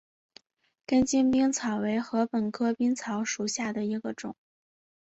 [0.87, 4.35] 根茎冰草为禾本科冰草属下的一个种。